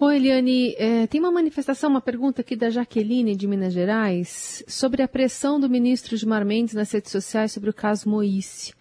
Bom, 0.00 0.10
Eliane, 0.10 0.74
é, 0.78 1.06
tem 1.06 1.20
uma 1.20 1.30
manifestação, 1.30 1.90
uma 1.90 2.00
pergunta 2.00 2.40
aqui 2.40 2.56
da 2.56 2.70
Jaqueline 2.70 3.36
de 3.36 3.46
Minas 3.46 3.72
Gerais 3.72 4.64
sobre 4.66 5.00
a 5.00 5.06
pressão 5.06 5.60
do 5.60 5.70
ministro 5.70 6.16
Gilmar 6.16 6.44
Mendes 6.44 6.74
nas 6.74 6.90
redes 6.90 7.12
sociais 7.12 7.52
sobre 7.52 7.70
o 7.70 7.74
caso 7.74 8.08
Moísse. 8.08 8.74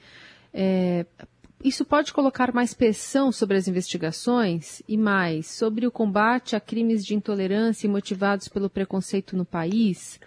É, 0.51 1.05
isso 1.63 1.83
pode 1.83 2.13
colocar 2.13 2.53
mais 2.53 2.73
pressão 2.73 3.31
sobre 3.31 3.57
as 3.57 3.67
investigações 3.67 4.81
e 4.87 4.97
mais 4.97 5.47
sobre 5.47 5.85
o 5.85 5.91
combate 5.91 6.55
a 6.55 6.59
crimes 6.59 7.05
de 7.05 7.15
intolerância 7.15 7.89
motivados 7.89 8.47
pelo 8.47 8.69
preconceito 8.69 9.35
no 9.35 9.45
país? 9.45 10.19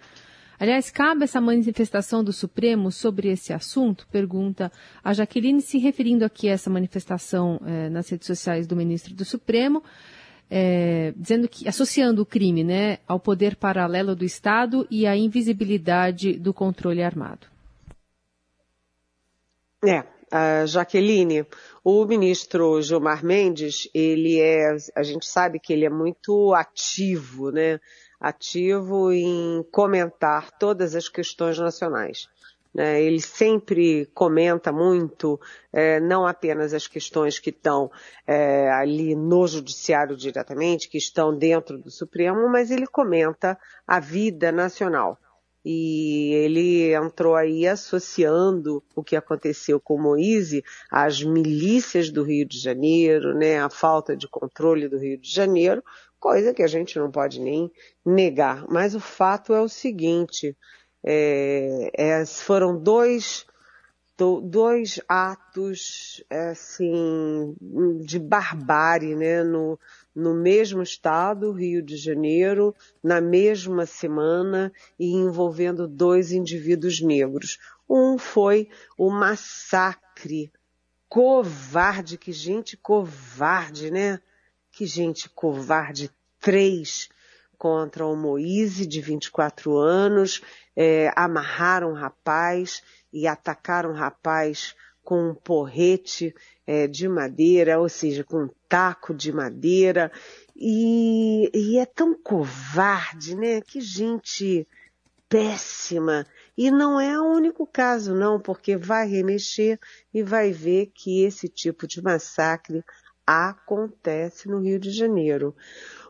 Aliás, 0.59 0.91
cabe 0.91 1.23
essa 1.23 1.41
manifestação 1.41 2.23
do 2.23 2.31
Supremo 2.31 2.91
sobre 2.91 3.29
esse 3.29 3.51
assunto? 3.51 4.07
Pergunta 4.11 4.71
a 5.03 5.13
Jaqueline, 5.13 5.61
se 5.61 5.77
referindo 5.77 6.23
aqui 6.23 6.47
a 6.47 6.53
essa 6.53 6.69
manifestação 6.69 7.59
é, 7.65 7.89
nas 7.89 8.07
redes 8.09 8.27
sociais 8.27 8.67
do 8.67 8.75
ministro 8.75 9.13
do 9.13 9.25
Supremo 9.25 9.83
é, 10.55 11.13
dizendo 11.17 11.47
que 11.47 11.67
associando 11.67 12.21
o 12.21 12.25
crime 12.25 12.63
né, 12.63 12.99
ao 13.07 13.19
poder 13.19 13.55
paralelo 13.55 14.15
do 14.15 14.23
Estado 14.23 14.87
e 14.89 15.07
à 15.07 15.17
invisibilidade 15.17 16.33
do 16.33 16.53
controle 16.53 17.01
armado. 17.01 17.47
É, 19.83 20.05
a 20.33 20.65
Jaqueline, 20.65 21.45
o 21.83 22.05
ministro 22.05 22.81
Gilmar 22.81 23.23
Mendes, 23.23 23.87
ele 23.93 24.39
é, 24.39 24.75
a 24.95 25.03
gente 25.03 25.27
sabe 25.27 25.59
que 25.59 25.71
ele 25.71 25.85
é 25.85 25.89
muito 25.91 26.55
ativo, 26.55 27.51
né? 27.51 27.79
Ativo 28.19 29.11
em 29.11 29.63
comentar 29.71 30.49
todas 30.57 30.95
as 30.95 31.07
questões 31.07 31.59
nacionais. 31.59 32.27
Né? 32.73 33.03
Ele 33.03 33.21
sempre 33.21 34.07
comenta 34.15 34.71
muito, 34.71 35.39
é, 35.71 35.99
não 35.99 36.25
apenas 36.25 36.73
as 36.73 36.87
questões 36.87 37.37
que 37.37 37.51
estão 37.51 37.91
é, 38.25 38.71
ali 38.71 39.13
no 39.13 39.45
judiciário 39.45 40.17
diretamente, 40.17 40.89
que 40.89 40.97
estão 40.97 41.37
dentro 41.37 41.77
do 41.77 41.91
Supremo, 41.91 42.49
mas 42.49 42.71
ele 42.71 42.87
comenta 42.87 43.55
a 43.85 43.99
vida 43.99 44.51
nacional. 44.51 45.19
E 45.65 46.33
ele 46.33 46.93
entrou 46.93 47.35
aí 47.35 47.65
associando 47.65 48.83
o 48.95 49.03
que 49.03 49.15
aconteceu 49.15 49.79
com 49.79 50.01
Moise 50.01 50.63
às 50.91 51.23
milícias 51.23 52.09
do 52.09 52.23
Rio 52.23 52.45
de 52.45 52.59
Janeiro, 52.59 53.33
né, 53.33 53.59
a 53.59 53.69
falta 53.69 54.15
de 54.15 54.27
controle 54.27 54.89
do 54.89 54.97
Rio 54.97 55.17
de 55.17 55.31
Janeiro, 55.31 55.81
coisa 56.19 56.53
que 56.53 56.63
a 56.63 56.67
gente 56.67 56.97
não 56.97 57.09
pode 57.09 57.39
nem 57.39 57.71
negar. 58.05 58.65
Mas 58.69 58.93
o 58.95 58.99
fato 58.99 59.53
é 59.53 59.61
o 59.61 59.69
seguinte, 59.69 60.55
é, 61.03 61.91
é, 61.93 62.25
foram 62.25 62.77
dois, 62.77 63.45
do, 64.17 64.39
dois 64.39 65.01
atos 65.07 66.23
assim, 66.29 67.55
de 68.05 68.19
barbárie 68.19 69.15
né, 69.15 69.43
no, 69.43 69.77
no 70.15 70.33
mesmo 70.33 70.81
estado, 70.81 71.51
Rio 71.51 71.81
de 71.81 71.97
Janeiro, 71.97 72.75
na 73.03 73.19
mesma 73.19 73.85
semana 73.85 74.71
e 74.99 75.13
envolvendo 75.13 75.87
dois 75.87 76.31
indivíduos 76.31 77.01
negros. 77.01 77.59
Um 77.89 78.17
foi 78.17 78.69
o 78.97 79.09
massacre 79.09 80.51
covarde, 81.09 82.17
que 82.17 82.31
gente 82.31 82.77
covarde, 82.77 83.91
né? 83.91 84.19
Que 84.71 84.85
gente 84.85 85.29
covarde. 85.29 86.11
Três 86.39 87.09
contra 87.57 88.05
o 88.05 88.15
Moise, 88.15 88.85
de 88.85 88.99
24 88.99 89.77
anos, 89.77 90.41
é, 90.75 91.13
amarraram 91.15 91.91
o 91.91 91.95
rapaz 91.95 92.83
e 93.13 93.25
atacaram 93.25 93.91
o 93.91 93.95
rapaz 93.95 94.75
com 95.03 95.29
um 95.29 95.35
porrete 95.35 96.33
é, 96.65 96.87
de 96.87 97.07
madeira, 97.07 97.79
ou 97.79 97.89
seja, 97.89 98.23
com 98.23 98.43
um 98.43 98.49
taco 98.67 99.13
de 99.13 99.31
madeira. 99.31 100.11
E, 100.55 101.49
e 101.53 101.77
é 101.77 101.85
tão 101.85 102.13
covarde, 102.13 103.35
né? 103.35 103.61
Que 103.61 103.81
gente 103.81 104.67
péssima. 105.27 106.25
E 106.55 106.69
não 106.69 106.99
é 106.99 107.19
o 107.19 107.25
único 107.25 107.65
caso, 107.65 108.13
não, 108.13 108.39
porque 108.39 108.77
vai 108.77 109.07
remexer 109.07 109.79
e 110.13 110.21
vai 110.21 110.51
ver 110.51 110.91
que 110.93 111.23
esse 111.23 111.49
tipo 111.49 111.87
de 111.87 112.01
massacre 112.01 112.83
acontece 113.25 114.47
no 114.47 114.59
Rio 114.59 114.79
de 114.79 114.91
Janeiro. 114.91 115.55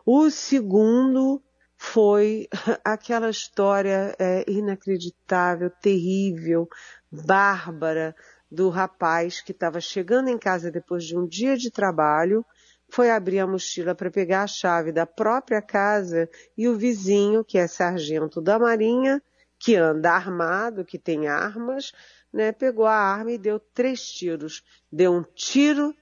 O 0.04 0.30
segundo 0.30 1.42
foi 1.76 2.48
aquela 2.84 3.30
história 3.30 4.14
é, 4.18 4.44
inacreditável, 4.46 5.70
terrível, 5.70 6.68
bárbara 7.10 8.14
do 8.50 8.68
rapaz 8.68 9.40
que 9.40 9.52
estava 9.52 9.80
chegando 9.80 10.28
em 10.28 10.38
casa 10.38 10.70
depois 10.70 11.04
de 11.04 11.16
um 11.16 11.26
dia 11.26 11.56
de 11.56 11.70
trabalho, 11.70 12.44
foi 12.88 13.10
abrir 13.10 13.40
a 13.40 13.46
mochila 13.46 13.94
para 13.94 14.10
pegar 14.10 14.42
a 14.42 14.46
chave 14.46 14.92
da 14.92 15.06
própria 15.06 15.60
casa 15.60 16.28
e 16.56 16.68
o 16.68 16.76
vizinho, 16.76 17.44
que 17.44 17.58
é 17.58 17.66
sargento 17.66 18.40
da 18.40 18.58
Marinha, 18.58 19.22
que 19.58 19.76
anda 19.76 20.12
armado, 20.12 20.84
que 20.84 20.98
tem 20.98 21.26
armas, 21.26 21.92
né, 22.32 22.52
pegou 22.52 22.86
a 22.86 22.94
arma 22.94 23.32
e 23.32 23.38
deu 23.38 23.58
três 23.58 24.04
tiros. 24.04 24.62
Deu 24.92 25.12
um 25.12 25.22
tiro, 25.22 25.94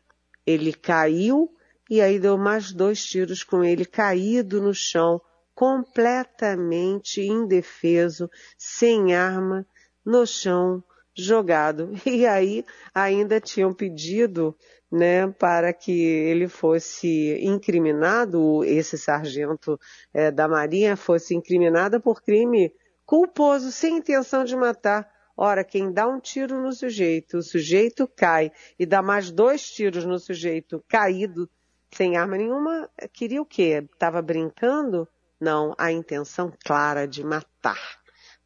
ele 0.44 0.72
caiu, 0.72 1.54
e 1.88 2.00
aí 2.00 2.18
deu 2.18 2.36
mais 2.36 2.72
dois 2.72 3.04
tiros 3.04 3.44
com 3.44 3.62
ele 3.62 3.84
caído 3.84 4.60
no 4.60 4.74
chão, 4.74 5.20
completamente 5.54 7.20
indefeso, 7.20 8.30
sem 8.58 9.14
arma, 9.14 9.66
no 10.04 10.26
chão, 10.26 10.82
jogado. 11.14 11.90
E 12.06 12.26
aí 12.26 12.64
ainda 12.94 13.40
tinham 13.40 13.72
pedido 13.72 14.56
né, 14.90 15.26
para 15.26 15.72
que 15.72 15.92
ele 15.92 16.48
fosse 16.48 17.38
incriminado, 17.42 18.62
esse 18.64 18.98
sargento 18.98 19.80
é, 20.12 20.30
da 20.30 20.46
Marinha 20.46 20.96
fosse 20.96 21.34
incriminado 21.34 21.98
por 22.00 22.22
crime 22.22 22.74
culposo, 23.06 23.72
sem 23.72 23.96
intenção 23.96 24.44
de 24.44 24.54
matar. 24.54 25.10
Ora, 25.34 25.64
quem 25.64 25.90
dá 25.90 26.06
um 26.06 26.20
tiro 26.20 26.60
no 26.60 26.72
sujeito, 26.72 27.38
o 27.38 27.42
sujeito 27.42 28.06
cai 28.06 28.52
e 28.78 28.84
dá 28.84 29.00
mais 29.00 29.30
dois 29.30 29.62
tiros 29.70 30.04
no 30.04 30.18
sujeito 30.18 30.84
caído, 30.86 31.48
sem 31.90 32.16
arma 32.16 32.36
nenhuma, 32.36 32.88
queria 33.12 33.40
o 33.40 33.46
quê? 33.46 33.86
Estava 33.92 34.20
brincando? 34.20 35.08
Não, 35.40 35.74
a 35.78 35.90
intenção 35.90 36.52
clara 36.64 37.06
de 37.06 37.24
matar. 37.24 37.98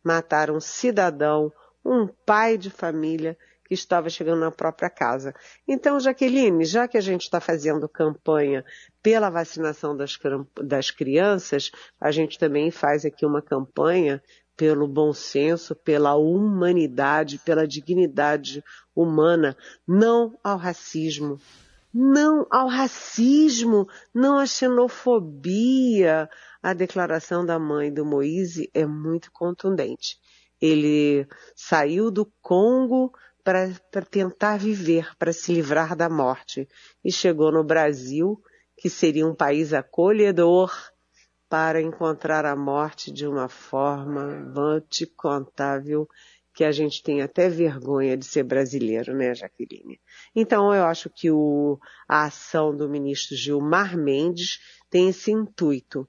Matar 0.02 0.50
um 0.50 0.60
cidadão, 0.60 1.52
um 1.86 2.06
pai 2.06 2.58
de 2.58 2.70
família 2.70 3.36
que 3.64 3.74
estava 3.74 4.08
chegando 4.08 4.40
na 4.40 4.50
própria 4.50 4.88
casa. 4.88 5.34
Então, 5.66 5.98
Jaqueline, 5.98 6.64
já 6.64 6.86
que 6.86 6.96
a 6.96 7.00
gente 7.00 7.22
está 7.22 7.40
fazendo 7.40 7.88
campanha 7.88 8.64
pela 9.02 9.28
vacinação 9.28 9.96
das, 9.96 10.18
das 10.62 10.90
crianças, 10.90 11.70
a 12.00 12.10
gente 12.10 12.38
também 12.38 12.70
faz 12.70 13.04
aqui 13.04 13.26
uma 13.26 13.42
campanha 13.42 14.22
pelo 14.56 14.88
bom 14.88 15.12
senso, 15.12 15.74
pela 15.74 16.14
humanidade, 16.14 17.38
pela 17.38 17.66
dignidade 17.66 18.64
humana, 18.94 19.56
não 19.86 20.38
ao 20.42 20.56
racismo, 20.56 21.38
não 21.92 22.46
ao 22.50 22.68
racismo, 22.68 23.86
não 24.14 24.38
à 24.38 24.46
xenofobia. 24.46 26.30
A 26.62 26.72
declaração 26.72 27.44
da 27.44 27.58
mãe 27.58 27.92
do 27.92 28.04
Moise 28.04 28.70
é 28.72 28.86
muito 28.86 29.30
contundente. 29.30 30.18
Ele 30.60 31.26
saiu 31.54 32.10
do 32.10 32.30
Congo 32.40 33.12
para 33.44 33.68
tentar 34.10 34.58
viver, 34.58 35.16
para 35.16 35.32
se 35.32 35.52
livrar 35.52 35.94
da 35.94 36.08
morte, 36.08 36.68
e 37.04 37.12
chegou 37.12 37.52
no 37.52 37.62
Brasil, 37.62 38.42
que 38.76 38.90
seria 38.90 39.26
um 39.26 39.34
país 39.34 39.72
acolhedor, 39.72 40.72
para 41.48 41.80
encontrar 41.80 42.44
a 42.44 42.56
morte 42.56 43.12
de 43.12 43.26
uma 43.26 43.48
forma, 43.48 44.50
vou 44.52 44.82
viu, 45.82 46.08
que 46.52 46.64
a 46.64 46.72
gente 46.72 47.02
tem 47.02 47.22
até 47.22 47.48
vergonha 47.48 48.16
de 48.16 48.24
ser 48.24 48.42
brasileiro, 48.42 49.14
né, 49.14 49.34
Jaqueline? 49.34 50.00
Então, 50.34 50.74
eu 50.74 50.84
acho 50.84 51.10
que 51.10 51.30
o, 51.30 51.78
a 52.08 52.24
ação 52.24 52.74
do 52.74 52.88
ministro 52.88 53.36
Gilmar 53.36 53.96
Mendes 53.96 54.58
tem 54.90 55.10
esse 55.10 55.30
intuito 55.30 56.08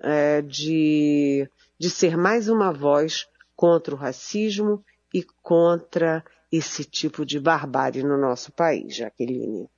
é, 0.00 0.40
de, 0.40 1.50
de 1.78 1.90
ser 1.90 2.16
mais 2.16 2.48
uma 2.48 2.72
voz 2.72 3.26
contra 3.58 3.92
o 3.92 3.98
racismo 3.98 4.84
e 5.12 5.24
contra 5.42 6.24
esse 6.50 6.84
tipo 6.84 7.26
de 7.26 7.40
barbárie 7.40 8.04
no 8.04 8.16
nosso 8.16 8.52
país, 8.52 8.94
Jaqueline. 8.94 9.68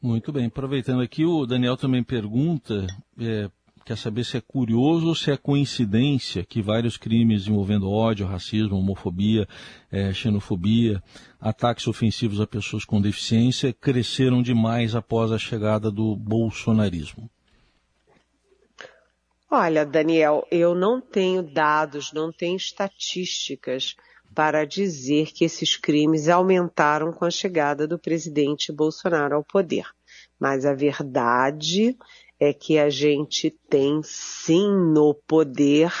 Muito 0.00 0.30
bem. 0.30 0.46
Aproveitando 0.46 1.02
aqui, 1.02 1.24
o 1.24 1.46
Daniel 1.46 1.76
também 1.76 2.04
pergunta, 2.04 2.86
é, 3.18 3.50
quer 3.84 3.98
saber 3.98 4.24
se 4.24 4.36
é 4.36 4.40
curioso 4.40 5.08
ou 5.08 5.14
se 5.16 5.32
é 5.32 5.36
coincidência 5.36 6.44
que 6.44 6.62
vários 6.62 6.96
crimes 6.96 7.48
envolvendo 7.48 7.90
ódio, 7.90 8.24
racismo, 8.24 8.76
homofobia, 8.76 9.48
é, 9.90 10.12
xenofobia, 10.12 11.02
ataques 11.40 11.88
ofensivos 11.88 12.40
a 12.40 12.46
pessoas 12.46 12.84
com 12.84 13.00
deficiência 13.00 13.72
cresceram 13.72 14.40
demais 14.40 14.94
após 14.94 15.32
a 15.32 15.38
chegada 15.38 15.90
do 15.90 16.14
bolsonarismo. 16.14 17.28
Olha, 19.56 19.86
Daniel, 19.86 20.44
eu 20.50 20.74
não 20.74 21.00
tenho 21.00 21.40
dados, 21.40 22.12
não 22.12 22.32
tenho 22.32 22.56
estatísticas 22.56 23.94
para 24.34 24.64
dizer 24.64 25.32
que 25.32 25.44
esses 25.44 25.76
crimes 25.76 26.28
aumentaram 26.28 27.12
com 27.12 27.24
a 27.24 27.30
chegada 27.30 27.86
do 27.86 27.96
presidente 27.96 28.72
Bolsonaro 28.72 29.36
ao 29.36 29.44
poder. 29.44 29.86
Mas 30.40 30.66
a 30.66 30.74
verdade 30.74 31.96
é 32.40 32.52
que 32.52 32.80
a 32.80 32.90
gente 32.90 33.48
tem 33.70 34.00
sim 34.02 34.68
no 34.68 35.14
poder 35.14 35.92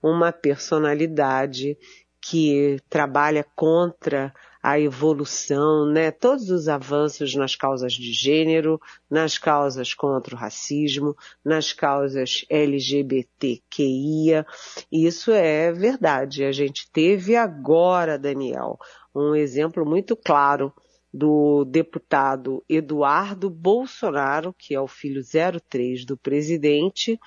uma 0.00 0.30
personalidade 0.30 1.76
que 2.20 2.78
trabalha 2.88 3.44
contra 3.56 4.32
a 4.62 4.78
evolução, 4.78 5.86
né, 5.86 6.12
todos 6.12 6.48
os 6.48 6.68
avanços 6.68 7.34
nas 7.34 7.56
causas 7.56 7.94
de 7.94 8.12
gênero, 8.12 8.80
nas 9.10 9.36
causas 9.36 9.92
contra 9.92 10.36
o 10.36 10.38
racismo, 10.38 11.16
nas 11.44 11.72
causas 11.72 12.44
LGBTQIA. 12.48 14.46
Isso 14.90 15.32
é 15.32 15.72
verdade. 15.72 16.44
A 16.44 16.52
gente 16.52 16.88
teve 16.92 17.34
agora, 17.34 18.16
Daniel, 18.16 18.78
um 19.14 19.34
exemplo 19.34 19.84
muito 19.84 20.14
claro 20.16 20.72
do 21.12 21.64
deputado 21.64 22.64
Eduardo 22.68 23.50
Bolsonaro, 23.50 24.54
que 24.56 24.74
é 24.74 24.80
o 24.80 24.86
filho 24.86 25.22
03 25.68 26.06
do 26.06 26.16
presidente, 26.16 27.20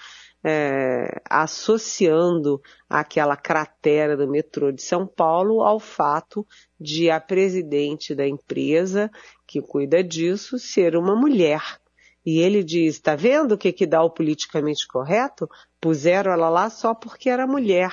é, 0.47 1.23
associando 1.27 2.61
aquela 2.87 3.35
cratera 3.35 4.15
do 4.15 4.27
metrô 4.27 4.71
de 4.71 4.83
São 4.83 5.07
Paulo 5.07 5.63
ao 5.63 5.79
fato 5.79 6.45
de 6.79 7.09
a 7.09 7.19
presidente 7.19 8.13
da 8.13 8.27
empresa 8.27 9.09
que 9.47 9.59
cuida 9.59 10.03
disso 10.03 10.59
ser 10.59 10.95
uma 10.95 11.15
mulher. 11.15 11.79
E 12.23 12.39
ele 12.41 12.63
diz, 12.63 12.93
está 12.93 13.15
vendo 13.15 13.53
o 13.53 13.57
que, 13.57 13.71
que 13.71 13.87
dá 13.87 14.03
o 14.03 14.09
politicamente 14.11 14.87
correto? 14.87 15.49
Puseram 15.81 16.31
ela 16.31 16.49
lá 16.49 16.69
só 16.69 16.93
porque 16.93 17.27
era 17.27 17.47
mulher. 17.47 17.91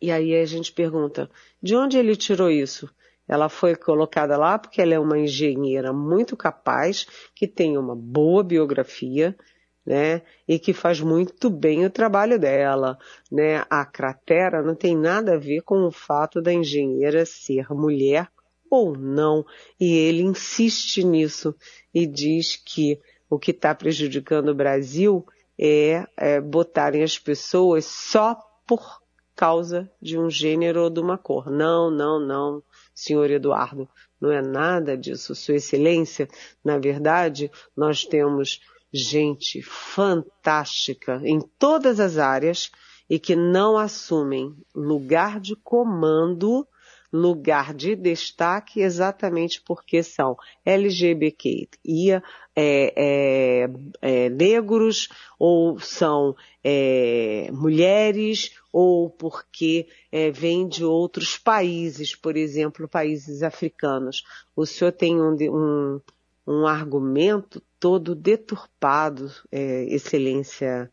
E 0.00 0.10
aí 0.10 0.34
a 0.34 0.44
gente 0.44 0.72
pergunta, 0.72 1.30
de 1.62 1.76
onde 1.76 1.96
ele 1.96 2.16
tirou 2.16 2.50
isso? 2.50 2.90
Ela 3.28 3.48
foi 3.48 3.76
colocada 3.76 4.36
lá 4.36 4.58
porque 4.58 4.82
ela 4.82 4.94
é 4.94 4.98
uma 4.98 5.18
engenheira 5.18 5.92
muito 5.92 6.36
capaz, 6.36 7.06
que 7.32 7.46
tem 7.46 7.78
uma 7.78 7.94
boa 7.94 8.42
biografia, 8.42 9.36
né? 9.84 10.22
E 10.46 10.58
que 10.58 10.72
faz 10.72 11.00
muito 11.00 11.50
bem 11.50 11.84
o 11.84 11.90
trabalho 11.90 12.38
dela, 12.38 12.98
né? 13.30 13.64
A 13.68 13.84
cratera 13.84 14.62
não 14.62 14.74
tem 14.74 14.96
nada 14.96 15.34
a 15.34 15.38
ver 15.38 15.62
com 15.62 15.84
o 15.86 15.90
fato 15.90 16.40
da 16.40 16.52
engenheira 16.52 17.26
ser 17.26 17.66
mulher 17.70 18.28
ou 18.70 18.96
não. 18.96 19.44
E 19.78 19.92
ele 19.92 20.22
insiste 20.22 21.04
nisso 21.04 21.54
e 21.92 22.06
diz 22.06 22.56
que 22.56 23.00
o 23.28 23.38
que 23.38 23.50
está 23.50 23.74
prejudicando 23.74 24.48
o 24.48 24.54
Brasil 24.54 25.26
é, 25.58 26.06
é 26.16 26.40
botarem 26.40 27.02
as 27.02 27.18
pessoas 27.18 27.84
só 27.84 28.36
por 28.66 29.02
causa 29.34 29.90
de 30.00 30.18
um 30.18 30.30
gênero 30.30 30.82
ou 30.82 30.90
de 30.90 31.00
uma 31.00 31.18
cor. 31.18 31.50
Não, 31.50 31.90
não, 31.90 32.20
não, 32.20 32.62
senhor 32.94 33.30
Eduardo, 33.30 33.88
não 34.20 34.30
é 34.30 34.40
nada 34.40 34.96
disso. 34.96 35.34
Sua 35.34 35.56
Excelência, 35.56 36.28
na 36.64 36.78
verdade, 36.78 37.50
nós 37.76 38.04
temos 38.04 38.60
gente 38.92 39.62
fantástica 39.62 41.20
em 41.24 41.40
todas 41.58 41.98
as 41.98 42.18
áreas 42.18 42.70
e 43.08 43.18
que 43.18 43.34
não 43.34 43.76
assumem 43.76 44.54
lugar 44.74 45.40
de 45.40 45.56
comando, 45.56 46.66
lugar 47.12 47.74
de 47.74 47.94
destaque, 47.94 48.80
exatamente 48.80 49.60
porque 49.60 50.02
são 50.02 50.36
LGBTQIA, 50.64 52.22
é, 52.56 52.92
é, 52.96 53.70
é, 54.00 54.28
negros, 54.30 55.08
ou 55.38 55.78
são 55.78 56.34
é, 56.64 57.50
mulheres, 57.52 58.54
ou 58.72 59.10
porque 59.10 59.86
é, 60.10 60.30
vêm 60.30 60.66
de 60.66 60.84
outros 60.84 61.36
países, 61.36 62.14
por 62.14 62.36
exemplo, 62.36 62.88
países 62.88 63.42
africanos. 63.42 64.24
O 64.56 64.64
senhor 64.64 64.92
tem 64.92 65.20
um, 65.20 65.34
um, 65.34 66.00
um 66.46 66.66
argumento 66.66 67.62
todo 67.78 68.14
deturpado, 68.14 69.30
é, 69.50 69.84
Excelência 69.84 70.90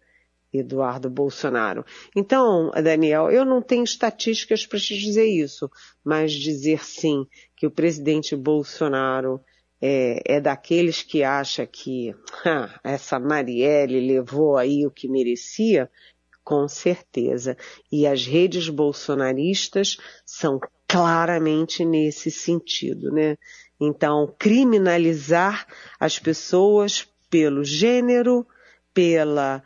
Eduardo 0.51 1.09
Bolsonaro. 1.09 1.85
Então, 2.15 2.71
Daniel, 2.71 3.29
eu 3.29 3.45
não 3.45 3.61
tenho 3.61 3.83
estatísticas 3.83 4.65
para 4.65 4.79
te 4.79 4.97
dizer 4.97 5.25
isso, 5.25 5.69
mas 6.03 6.31
dizer 6.33 6.83
sim 6.83 7.25
que 7.55 7.67
o 7.67 7.71
presidente 7.71 8.35
Bolsonaro 8.35 9.39
é, 9.81 10.21
é 10.25 10.41
daqueles 10.41 11.01
que 11.03 11.23
acha 11.23 11.65
que 11.65 12.13
essa 12.83 13.19
Marielle 13.19 13.99
levou 13.99 14.57
aí 14.57 14.85
o 14.85 14.91
que 14.91 15.07
merecia, 15.07 15.89
com 16.43 16.67
certeza. 16.67 17.55
E 17.91 18.07
as 18.07 18.25
redes 18.25 18.69
bolsonaristas 18.69 19.97
são 20.25 20.59
claramente 20.87 21.85
nesse 21.85 22.31
sentido, 22.31 23.11
né? 23.11 23.37
Então, 23.79 24.33
criminalizar 24.37 25.65
as 25.99 26.19
pessoas 26.19 27.07
pelo 27.29 27.63
gênero, 27.63 28.45
pela 28.93 29.63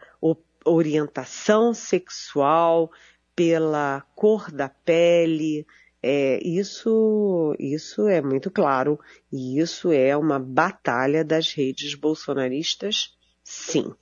orientação 0.65 1.73
sexual, 1.73 2.91
pela 3.36 4.02
cor 4.15 4.52
da 4.52 4.69
pele, 4.69 5.65
é, 6.02 6.39
isso, 6.45 7.56
isso 7.60 8.08
é 8.08 8.21
muito 8.21 8.52
claro 8.52 8.99
e 9.32 9.60
isso 9.60 9.91
é 9.91 10.15
uma 10.15 10.39
batalha 10.39 11.23
das 11.23 11.54
redes 11.54 11.95
bolsonaristas, 11.95 13.15
sim. 13.43 13.93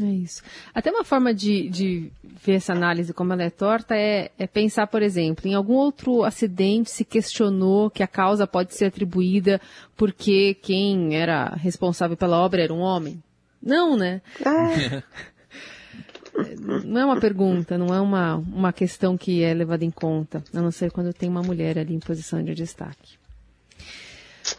É 0.00 0.06
isso. 0.06 0.42
Até 0.74 0.90
uma 0.90 1.04
forma 1.04 1.34
de, 1.34 1.68
de 1.68 2.12
ver 2.22 2.54
essa 2.54 2.72
análise 2.72 3.12
como 3.12 3.32
ela 3.32 3.42
é 3.42 3.50
torta 3.50 3.94
é, 3.94 4.30
é, 4.38 4.46
pensar, 4.46 4.86
por 4.86 5.02
exemplo, 5.02 5.46
em 5.46 5.54
algum 5.54 5.74
outro 5.74 6.24
acidente 6.24 6.90
se 6.90 7.04
questionou 7.04 7.90
que 7.90 8.02
a 8.02 8.06
causa 8.06 8.46
pode 8.46 8.74
ser 8.74 8.86
atribuída 8.86 9.60
porque 9.96 10.54
quem 10.54 11.16
era 11.16 11.54
responsável 11.56 12.16
pela 12.16 12.38
obra 12.38 12.62
era 12.62 12.72
um 12.72 12.80
homem? 12.80 13.22
Não, 13.62 13.96
né? 13.96 14.22
Ah. 14.44 15.02
não 16.84 17.00
é 17.00 17.04
uma 17.04 17.20
pergunta, 17.20 17.76
não 17.76 17.94
é 17.94 18.00
uma, 18.00 18.36
uma 18.36 18.72
questão 18.72 19.18
que 19.18 19.42
é 19.42 19.52
levada 19.52 19.84
em 19.84 19.90
conta, 19.90 20.42
a 20.54 20.60
não 20.60 20.70
ser 20.70 20.90
quando 20.90 21.12
tem 21.12 21.28
uma 21.28 21.42
mulher 21.42 21.78
ali 21.78 21.94
em 21.94 22.00
posição 22.00 22.42
de 22.42 22.54
destaque. 22.54 23.19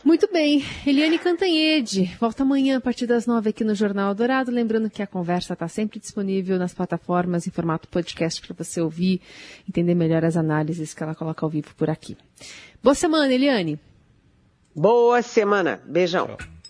Muito 0.03 0.31
bem, 0.31 0.63
Eliane 0.85 1.19
Cantanhede, 1.19 2.15
volta 2.19 2.43
amanhã 2.43 2.77
a 2.77 2.81
partir 2.81 3.05
das 3.05 3.25
nove 3.25 3.49
aqui 3.49 3.63
no 3.63 3.75
Jornal 3.75 4.15
Dourado. 4.15 4.51
Lembrando 4.51 4.89
que 4.89 5.01
a 5.01 5.07
conversa 5.07 5.53
está 5.53 5.67
sempre 5.67 5.99
disponível 5.99 6.57
nas 6.57 6.73
plataformas 6.73 7.45
em 7.45 7.51
formato 7.51 7.87
podcast 7.87 8.41
para 8.41 8.55
você 8.57 8.81
ouvir, 8.81 9.21
entender 9.67 9.95
melhor 9.95 10.23
as 10.23 10.37
análises 10.37 10.93
que 10.93 11.03
ela 11.03 11.15
coloca 11.15 11.45
ao 11.45 11.49
vivo 11.49 11.73
por 11.75 11.89
aqui. 11.89 12.17
Boa 12.81 12.95
semana, 12.95 13.33
Eliane. 13.33 13.79
Boa 14.75 15.21
semana. 15.21 15.81
Beijão. 15.85 16.27
Tchau. 16.27 16.60